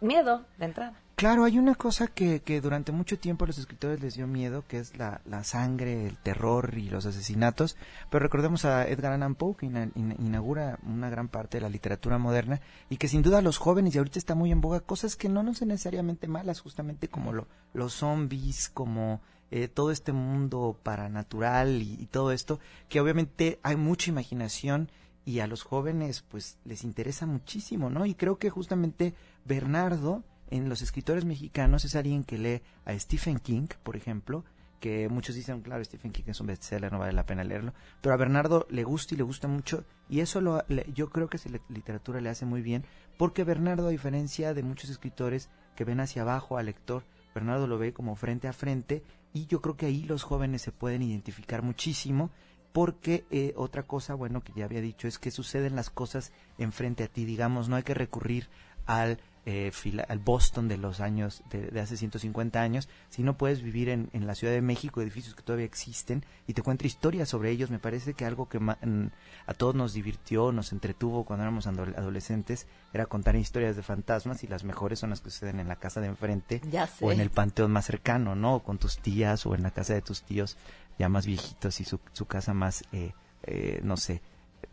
[0.00, 0.94] miedo de entrada.
[1.18, 4.62] Claro, hay una cosa que, que durante mucho tiempo a los escritores les dio miedo,
[4.68, 7.76] que es la, la sangre, el terror y los asesinatos.
[8.08, 12.60] Pero recordemos a Edgar Allan Poe, que inaugura una gran parte de la literatura moderna
[12.88, 15.42] y que sin duda los jóvenes, y ahorita está muy en boga, cosas que no,
[15.42, 21.82] no son necesariamente malas, justamente como lo, los zombies, como eh, todo este mundo paranatural
[21.82, 24.88] y, y todo esto, que obviamente hay mucha imaginación
[25.24, 28.06] y a los jóvenes pues les interesa muchísimo, ¿no?
[28.06, 33.38] Y creo que justamente Bernardo en los escritores mexicanos es alguien que lee a Stephen
[33.38, 34.44] King, por ejemplo,
[34.80, 38.14] que muchos dicen, claro, Stephen King es un bestseller, no vale la pena leerlo, pero
[38.14, 41.50] a Bernardo le gusta y le gusta mucho, y eso lo, yo creo que esa
[41.68, 42.84] literatura le hace muy bien,
[43.16, 47.78] porque Bernardo, a diferencia de muchos escritores que ven hacia abajo al lector, Bernardo lo
[47.78, 51.62] ve como frente a frente, y yo creo que ahí los jóvenes se pueden identificar
[51.62, 52.30] muchísimo,
[52.72, 57.04] porque eh, otra cosa, bueno, que ya había dicho, es que suceden las cosas enfrente
[57.04, 58.48] a ti, digamos, no hay que recurrir
[58.86, 59.18] al
[59.50, 59.72] eh,
[60.08, 64.26] al Boston de los años, de, hace 150 años, si no puedes vivir en, en,
[64.26, 67.78] la Ciudad de México, edificios que todavía existen, y te cuenta historias sobre ellos, me
[67.78, 73.36] parece que algo que a todos nos divirtió, nos entretuvo cuando éramos adolescentes, era contar
[73.36, 76.60] historias de fantasmas, y las mejores son las que suceden en la casa de enfrente,
[77.00, 78.56] o en el panteón más cercano, ¿no?
[78.56, 80.58] O con tus tías, o en la casa de tus tíos
[80.98, 83.12] ya más viejitos y su, su casa más, eh,
[83.44, 84.20] eh, no sé,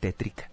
[0.02, 0.52] tétrica.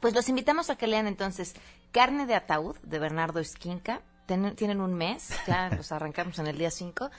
[0.00, 1.54] Pues los invitamos a que lean entonces
[1.92, 4.02] Carne de Ataúd de Bernardo Esquinca.
[4.26, 7.10] tienen un mes, ya los arrancamos en el día 5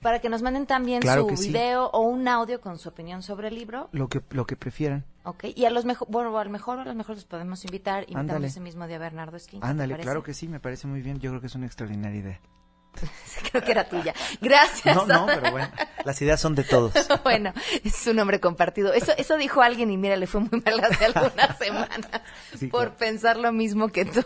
[0.00, 3.54] para que nos manden también su video o un audio con su opinión sobre el
[3.54, 3.88] libro.
[3.92, 5.04] Lo que lo que prefieran.
[5.24, 8.04] Ok, y a los mejor, bueno, a lo mejor a los mejor los podemos invitar,
[8.08, 9.66] invitamos ese mismo día a Bernardo Esquinca.
[9.66, 12.40] Ándale, claro que sí, me parece muy bien, yo creo que es una extraordinaria idea.
[13.50, 14.14] Creo que era tuya.
[14.40, 14.94] Gracias.
[14.94, 15.68] No, no, pero bueno,
[16.04, 16.92] las ideas son de todos.
[17.24, 17.52] bueno,
[17.84, 18.92] es un nombre compartido.
[18.92, 22.08] Eso, eso dijo alguien y mira, le fue muy mal hace algunas semanas
[22.70, 24.24] por pensar lo mismo que tú.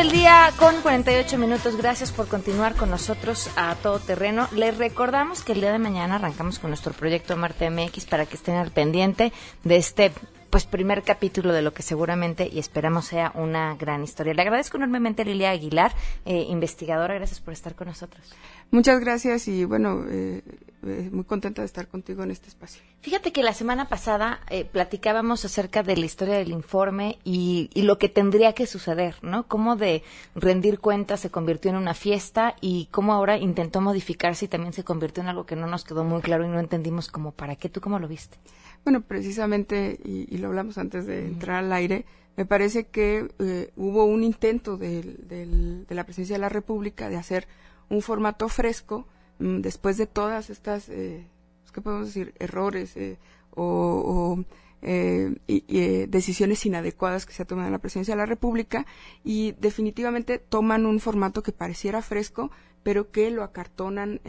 [0.03, 1.77] Del día con 48 minutos.
[1.77, 4.49] Gracias por continuar con nosotros a todo terreno.
[4.51, 8.35] Les recordamos que el día de mañana arrancamos con nuestro proyecto Marte MX para que
[8.35, 9.31] estén al pendiente
[9.63, 10.11] de este
[10.53, 14.35] pues primer capítulo de lo que seguramente y esperamos sea una gran historia.
[14.35, 15.95] Le agradezco enormemente a Lilia Aguilar,
[16.25, 18.31] eh, investigadora, gracias por estar con nosotros.
[18.69, 20.43] Muchas gracias y bueno, eh,
[20.85, 22.83] eh, muy contenta de estar contigo en este espacio.
[23.01, 24.41] Fíjate que la semana pasada
[24.71, 29.47] platicábamos acerca de la historia del informe y, y, lo que tendría que suceder, ¿no?
[29.47, 30.03] Cómo de
[30.35, 34.83] rendir cuentas se convirtió en una fiesta y cómo ahora intentó modificarse y también se
[34.83, 37.69] convirtió en algo que no nos quedó muy claro y no entendimos como para qué.
[37.69, 38.37] ¿Tú cómo lo viste?
[38.83, 42.05] Bueno, precisamente, y, lo hablamos antes de entrar al aire,
[42.35, 47.47] me parece que eh, hubo un intento de la presidencia de la República de hacer
[47.89, 49.07] un formato fresco
[49.39, 51.25] mm, después de todas estas, eh,
[51.71, 53.17] ¿qué podemos decir?, errores eh,
[53.55, 54.43] o,
[54.81, 58.85] decisiones inadecuadas que se ha tomado en la presidencia de la República
[59.23, 62.51] y definitivamente toman un formato que pareciera fresco,
[62.83, 64.19] pero que lo acartonan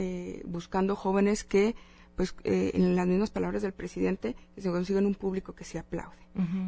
[0.45, 1.75] buscando jóvenes que
[2.17, 5.79] pues eh, en las mismas palabras del presidente, que se consiguen un público que se
[5.79, 6.17] aplaude.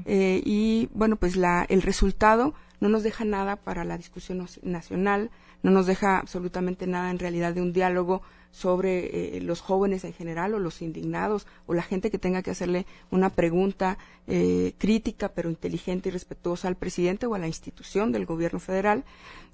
[0.05, 5.30] Eh, y bueno, pues la, el resultado no nos deja nada para la discusión nacional,
[5.62, 8.22] no nos deja absolutamente nada en realidad de un diálogo
[8.53, 12.53] sobre eh, los jóvenes en general o los indignados o la gente que tenga que
[12.53, 13.99] hacerle una pregunta
[14.78, 19.05] crítica pero inteligente y respetuosa al presidente o a la institución del gobierno federal.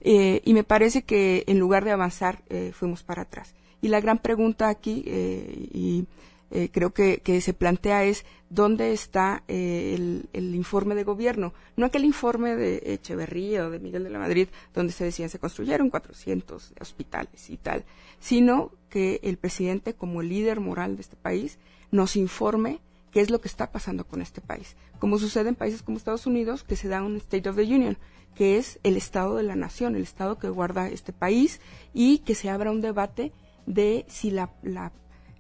[0.02, 3.54] y me parece que en lugar de avanzar fuimos para atrás.
[3.82, 6.06] Y la gran pregunta aquí, eh, y
[6.52, 11.52] eh, creo que, se plantea es dónde está eh, el, informe de gobierno.
[11.76, 15.40] No aquel informe de Echeverría o de Miguel de la Madrid, donde se decían se
[15.40, 17.84] construyeron 400 hospitales y tal,
[18.20, 21.58] sino que el presidente, como líder moral de este país,
[21.90, 22.78] nos informe
[23.10, 24.76] qué es lo que está pasando con este país.
[25.00, 27.96] Como sucede en países como Estados Unidos, que se da un State of the Union,
[28.36, 31.60] que es el Estado de la nación, el Estado que guarda este país,
[31.94, 33.32] y que se abra un debate
[33.66, 34.50] de si la,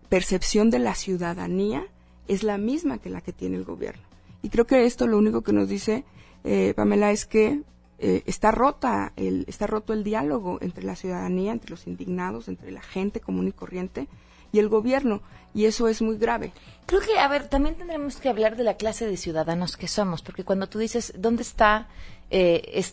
[0.08, 1.86] percepción de la ciudadanía
[2.28, 4.02] es la misma que la que tiene el gobierno.
[4.42, 6.04] Y creo que esto lo único que nos dice,
[6.44, 7.62] eh, Pamela, es que
[7.98, 12.72] eh, está rota el, está roto el diálogo entre la ciudadanía, entre los indignados, entre
[12.72, 14.08] la gente común y corriente
[14.52, 15.22] y el gobierno,
[15.54, 16.52] y eso es muy grave.
[16.86, 20.20] Creo que, a ver, también tendremos que hablar de la clase de ciudadanos que somos,
[20.22, 21.88] porque cuando tú dices, ¿dónde está
[22.30, 22.84] eh,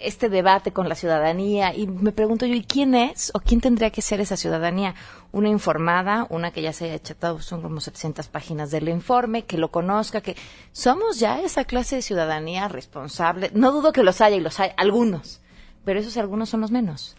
[0.00, 3.90] este debate con la ciudadanía y me pregunto yo, ¿y quién es o quién tendría
[3.90, 4.94] que ser esa ciudadanía?
[5.32, 9.58] Una informada, una que ya se haya echado, son como 700 páginas del informe, que
[9.58, 10.36] lo conozca, que
[10.72, 13.50] somos ya esa clase de ciudadanía responsable.
[13.54, 15.40] No dudo que los haya y los hay, algunos,
[15.84, 17.16] pero esos algunos son los menos.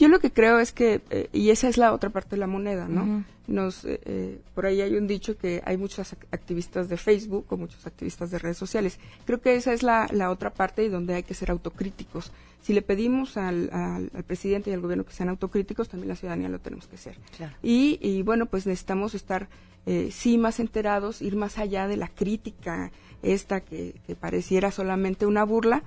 [0.00, 2.46] Yo lo que creo es que, eh, y esa es la otra parte de la
[2.46, 3.22] moneda, ¿no?
[3.46, 7.58] Nos, eh, eh, por ahí hay un dicho que hay muchos activistas de Facebook o
[7.58, 8.98] muchos activistas de redes sociales.
[9.26, 12.32] Creo que esa es la, la otra parte y donde hay que ser autocríticos.
[12.62, 16.48] Si le pedimos al, al, presidente y al gobierno que sean autocríticos, también la ciudadanía
[16.48, 17.18] lo tenemos que ser.
[17.62, 19.48] Y, y, bueno, pues necesitamos estar,
[20.10, 22.90] sí, más enterados, ir más allá de la crítica
[23.22, 25.82] esta que, que pareciera solamente una burla,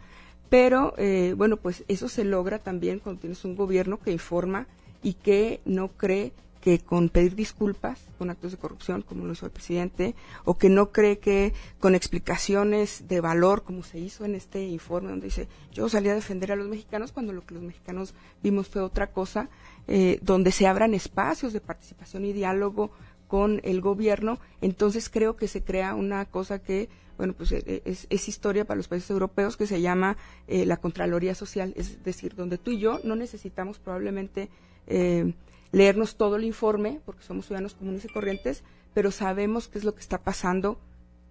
[0.50, 4.68] pero, eh, bueno, pues eso se logra también cuando tienes un gobierno que informa
[5.02, 6.34] y que no cree
[6.64, 10.16] que con pedir disculpas con actos de corrupción, como lo hizo el presidente,
[10.46, 15.10] o que no cree que con explicaciones de valor, como se hizo en este informe,
[15.10, 18.70] donde dice, yo salí a defender a los mexicanos cuando lo que los mexicanos vimos
[18.70, 19.50] fue otra cosa,
[19.89, 22.91] eh, donde se abran espacios de participación y diálogo
[23.34, 28.27] con el gobierno, entonces creo que se crea una cosa que bueno, pues eh, es,
[28.27, 30.17] historia para los países europeos que se llama
[30.47, 34.49] eh, la Contraloría Social, es decir, donde tú y yo no necesitamos probablemente
[34.86, 35.34] eh,
[35.71, 38.63] leernos todo el informe, porque somos ciudadanos comunes y corrientes,
[38.93, 40.77] pero sabemos qué es lo que está pasando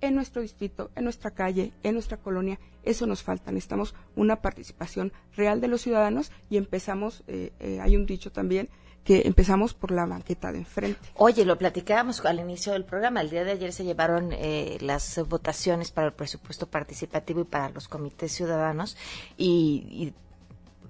[0.00, 2.58] en nuestro distrito, en nuestra calle, en nuestra colonia.
[2.82, 3.52] Eso nos falta.
[3.52, 8.68] Necesitamos una participación real de los ciudadanos y empezamos, hay un dicho también,
[9.04, 11.00] que empezamos por la banqueta de enfrente.
[11.14, 13.20] Oye, lo platicábamos al inicio del programa.
[13.20, 17.70] El día de ayer se llevaron eh, las votaciones para el presupuesto participativo y para
[17.70, 18.96] los comités ciudadanos
[19.36, 20.12] y,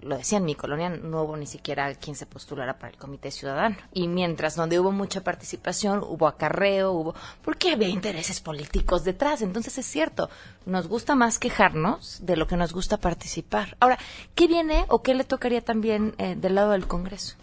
[0.03, 3.31] lo decía, en mi colonia no hubo ni siquiera quien se postulara para el comité
[3.31, 3.77] ciudadano.
[3.93, 7.15] Y mientras donde hubo mucha participación, hubo acarreo, hubo...
[7.43, 9.43] porque había intereses políticos detrás.
[9.43, 10.29] Entonces es cierto,
[10.67, 13.77] nos gusta más quejarnos de lo que nos gusta participar.
[13.81, 13.99] Ahora,
[14.35, 17.37] ¿qué viene o qué le tocaría también eh, del lado del Congreso?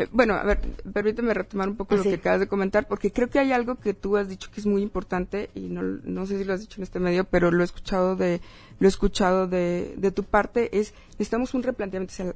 [0.00, 0.60] Eh, bueno, a ver,
[0.92, 3.92] permíteme retomar un poco lo que acabas de comentar, porque creo que hay algo que
[3.92, 6.80] tú has dicho que es muy importante y no, no sé si lo has dicho
[6.80, 8.40] en este medio, pero lo he escuchado de
[8.78, 12.34] lo he escuchado de, de tu parte es necesitamos un replanteamiento.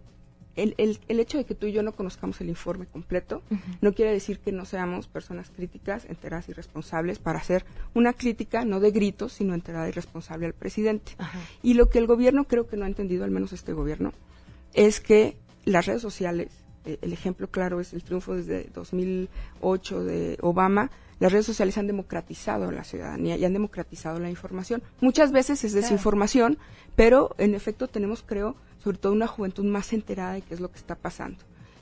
[0.56, 3.42] el, el, el, hecho de que tú y yo no conozcamos el informe completo
[3.80, 8.66] no quiere decir que no seamos personas críticas, enteradas y responsables para hacer una crítica
[8.66, 11.12] no de gritos, sino enterada y responsable al presidente.
[11.62, 14.12] Y lo que el gobierno creo que no ha entendido, al menos este gobierno,
[14.74, 20.90] es que las redes sociales, el ejemplo claro es el triunfo desde 2008 de Obama,
[21.20, 24.82] las redes sociales han democratizado la ciudadanía y han democratizado la información.
[25.00, 26.58] Muchas veces es desinformación,
[26.96, 30.70] pero en efecto tenemos, creo, sobre todo una juventud más enterada de qué es lo
[30.70, 31.38] que está pasando.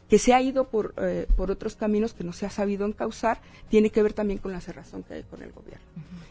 [0.09, 3.41] Que se ha ido por, eh, por otros caminos que no se ha sabido encauzar,
[3.71, 5.87] tiene que ver también con la cerrazón que hay con el gobierno.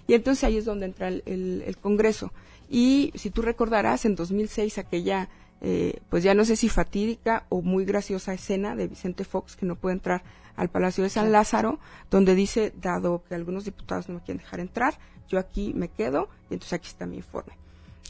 [0.07, 2.31] Y entonces ahí es donde entra el, el Congreso.
[2.69, 5.29] Y si tú recordarás, en 2006 aquella
[5.61, 9.67] eh, pues ya no sé si fatídica o muy graciosa escena de Vicente Fox que
[9.67, 10.23] no puede entrar
[10.55, 14.59] al Palacio de San Lázaro, donde dice, dado que algunos diputados no me quieren dejar
[14.59, 14.97] entrar,
[15.29, 17.53] yo aquí me quedo y entonces aquí está mi informe.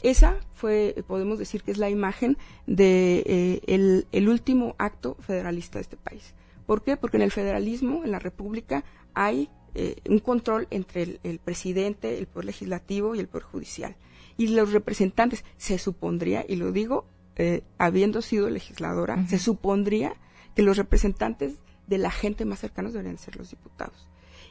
[0.02, 2.36] Esa fue, podemos decir que es la imagen
[2.66, 3.22] de
[3.66, 6.34] eh, el, último acto federalista de este país.
[6.66, 6.96] ¿Por qué?
[6.96, 8.82] Porque en el federalismo, en la República,
[9.14, 13.94] hay eh, un control entre el, el, presidente, el poder legislativo y el poder judicial.
[14.36, 17.04] Y los representantes, se supondría, y lo digo
[17.36, 20.14] eh, habiendo sido legisladora, se supondría
[20.54, 21.54] que los representantes
[21.86, 24.06] de la gente más cercanos deberían ser los diputados.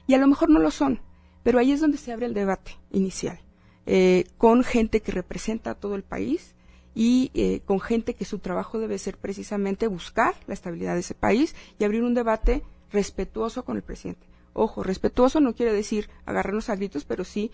[0.08, 1.00] Y a lo mejor no lo son,
[1.44, 3.40] pero ahí es donde se abre el debate inicial,
[3.86, 6.56] eh, con gente que representa a todo el país
[6.96, 11.14] y eh, con gente que su trabajo debe ser precisamente buscar la estabilidad de ese
[11.14, 14.26] país y abrir un debate respetuoso con el presidente.
[14.54, 17.52] Ojo, respetuoso no quiere decir agarrarnos a gritos, pero sí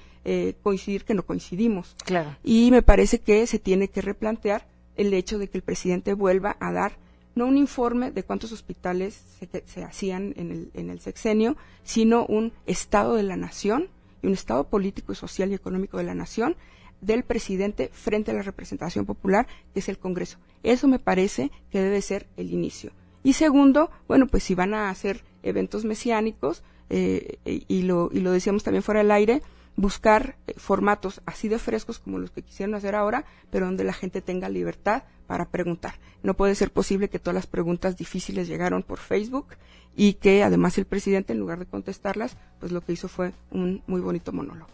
[0.63, 1.95] coincidir que no coincidimos.
[2.03, 2.36] Claro.
[2.43, 4.65] Y me parece que se tiene que replantear
[4.97, 6.97] el hecho de que el presidente vuelva a dar
[7.35, 9.21] no un informe de cuántos hospitales
[9.65, 13.89] se, hacían en el, en el sexenio, sino un estado de la nación
[14.21, 16.55] y un estado político, social y económico de la nación
[16.99, 20.39] del presidente frente a la representación popular, que es el Congreso.
[20.63, 22.91] Eso me parece que debe ser el inicio.
[23.23, 28.31] Y segundo, bueno, pues si van a hacer eventos mesiánicos, eh, y, lo, y lo
[28.31, 29.41] decíamos también fuera del aire,
[29.78, 33.93] buscar eh, formatos así de frescos como los que quisieron hacer ahora, pero donde la
[33.93, 35.93] gente tenga libertad para preguntar.
[36.23, 39.47] No puede ser posible que todas las preguntas difíciles llegaron por Facebook
[39.95, 43.82] y que además el presidente, en lugar de contestarlas, pues lo que hizo fue un
[43.88, 44.69] muy bonito monólogo.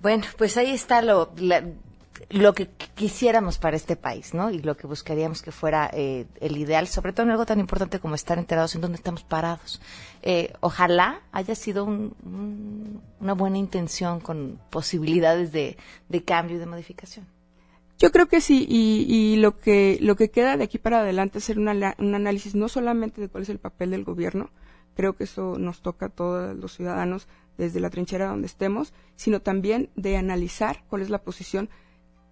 [0.00, 1.32] Bueno, pues ahí está lo,
[2.30, 4.50] lo que quisiéramos para este país, ¿no?
[4.50, 8.00] Y lo que buscaríamos que fuera eh, el ideal, sobre todo en algo tan importante
[8.00, 9.80] como estar enterados en dónde estamos parados.
[10.22, 15.76] Eh, ojalá haya sido una buena intención con posibilidades de,
[16.24, 17.26] cambio y de modificación.
[17.98, 21.44] Yo creo que sí, y, lo que lo que queda de aquí para adelante es
[21.44, 24.50] hacer un análisis no solamente de cuál es el papel del gobierno,
[24.94, 29.40] creo que eso nos toca a todos los ciudadanos desde la trinchera donde estemos, sino
[29.40, 31.68] también de analizar cuál es la posición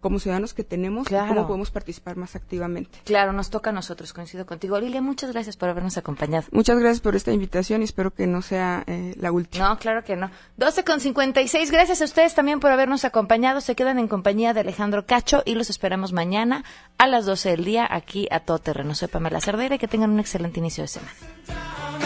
[0.01, 2.99] como ciudadanos que tenemos y cómo podemos participar más activamente.
[3.05, 4.79] Claro, nos toca a nosotros, coincido contigo.
[4.79, 6.47] Lilia, muchas gracias por habernos acompañado.
[6.53, 9.69] Muchas gracias por esta invitación y espero que no sea eh, la última.
[9.69, 10.31] No, claro que no.
[10.57, 13.61] 12 con 56, gracias a ustedes también por habernos acompañado.
[13.61, 16.65] Se quedan en compañía de Alejandro Cacho y los esperamos mañana
[16.99, 18.95] a las 12 del día aquí a Todo Terreno.
[18.95, 22.06] Soy Pamela Cerdera y que tengan un excelente inicio de semana.